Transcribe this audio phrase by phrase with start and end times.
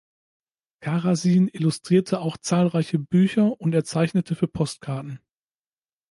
[0.79, 5.19] Karasin illustrierte auch zahlreiche Bücher und er zeichnete für Postkarten.